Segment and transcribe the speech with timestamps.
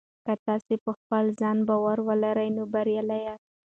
[0.25, 3.49] که تاسي په خپل ځان باور ولرئ نو بریالي یاست.